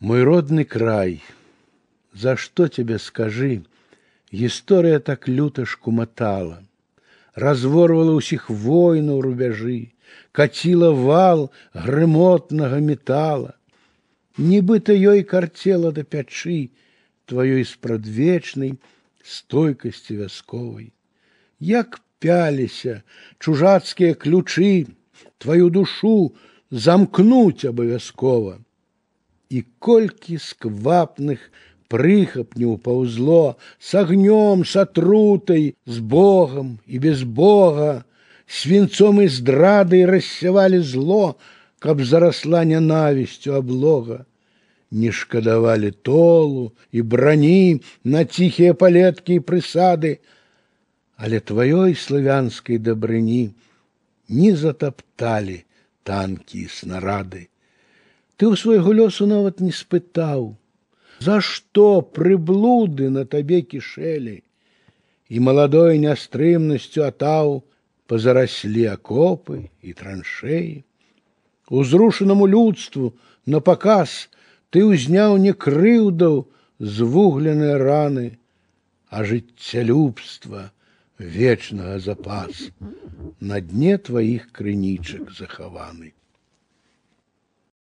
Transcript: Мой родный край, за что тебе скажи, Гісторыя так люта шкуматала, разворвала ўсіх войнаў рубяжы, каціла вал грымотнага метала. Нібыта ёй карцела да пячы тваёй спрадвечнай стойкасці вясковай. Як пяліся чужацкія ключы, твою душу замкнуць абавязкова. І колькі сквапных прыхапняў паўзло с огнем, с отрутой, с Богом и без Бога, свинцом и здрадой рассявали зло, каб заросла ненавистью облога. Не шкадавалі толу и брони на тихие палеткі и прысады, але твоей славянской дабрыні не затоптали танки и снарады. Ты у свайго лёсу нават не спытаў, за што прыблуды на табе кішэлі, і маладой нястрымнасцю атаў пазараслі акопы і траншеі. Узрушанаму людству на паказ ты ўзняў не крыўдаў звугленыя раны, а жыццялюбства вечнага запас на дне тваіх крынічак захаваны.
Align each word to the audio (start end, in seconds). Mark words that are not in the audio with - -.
Мой 0.00 0.22
родный 0.22 0.64
край, 0.64 1.22
за 2.12 2.36
что 2.36 2.68
тебе 2.68 2.98
скажи, 2.98 3.62
Гісторыя 4.34 4.98
так 4.98 5.28
люта 5.28 5.64
шкуматала, 5.64 6.56
разворвала 7.38 8.14
ўсіх 8.18 8.48
войнаў 8.50 9.20
рубяжы, 9.22 9.94
каціла 10.34 10.90
вал 10.90 11.44
грымотнага 11.70 12.80
метала. 12.82 13.54
Нібыта 14.34 14.90
ёй 14.90 15.22
карцела 15.22 15.94
да 15.94 16.02
пячы 16.02 16.74
тваёй 17.30 17.62
спрадвечнай 17.62 18.74
стойкасці 19.22 20.18
вясковай. 20.26 20.90
Як 21.62 22.02
пяліся 22.18 23.06
чужацкія 23.38 24.18
ключы, 24.18 24.90
твою 25.38 25.70
душу 25.70 26.34
замкнуць 26.70 27.70
абавязкова. 27.70 28.58
І 29.54 29.62
колькі 29.78 30.36
сквапных 30.42 31.38
прыхапняў 31.94 32.78
паўзло 32.86 33.56
с 33.78 33.94
огнем, 33.94 34.64
с 34.64 34.74
отрутой, 34.76 35.76
с 35.86 35.98
Богом 35.98 36.80
и 36.86 36.98
без 36.98 37.22
Бога, 37.22 38.04
свинцом 38.48 39.20
и 39.20 39.28
здрадой 39.28 40.04
рассявали 40.06 40.78
зло, 40.78 41.38
каб 41.78 42.00
заросла 42.00 42.64
ненавистью 42.64 43.54
облога. 43.54 44.26
Не 44.90 45.10
шкадавалі 45.10 45.90
толу 46.02 46.72
и 46.90 47.02
брони 47.02 47.82
на 48.04 48.24
тихие 48.24 48.74
палеткі 48.74 49.38
и 49.38 49.42
прысады, 49.42 50.20
але 51.16 51.40
твоей 51.40 51.94
славянской 51.94 52.78
дабрыні 52.78 53.54
не 54.28 54.54
затоптали 54.56 55.64
танки 56.02 56.58
и 56.58 56.68
снарады. 56.68 57.48
Ты 58.38 58.46
у 58.50 58.56
свайго 58.56 58.92
лёсу 58.92 59.26
нават 59.30 59.60
не 59.60 59.70
спытаў, 59.70 60.56
за 61.20 61.40
што 61.40 62.02
прыблуды 62.02 63.10
на 63.10 63.24
табе 63.24 63.62
кішэлі, 63.62 64.42
і 65.30 65.40
маладой 65.40 66.00
нястрымнасцю 66.02 67.06
атаў 67.06 67.62
пазараслі 68.10 68.84
акопы 68.92 69.70
і 69.82 69.94
траншеі. 70.00 70.84
Узрушанаму 71.70 72.46
людству 72.46 73.14
на 73.46 73.60
паказ 73.60 74.28
ты 74.70 74.84
ўзняў 74.84 75.38
не 75.40 75.54
крыўдаў 75.54 76.44
звугленыя 76.78 77.78
раны, 77.78 78.26
а 79.08 79.24
жыццялюбства 79.24 80.70
вечнага 81.18 81.98
запас 82.02 82.68
на 83.40 83.60
дне 83.60 83.96
тваіх 83.98 84.50
крынічак 84.52 85.30
захаваны. 85.38 86.12